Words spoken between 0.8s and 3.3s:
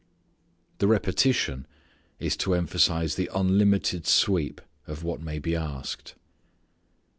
repetition is to emphasize the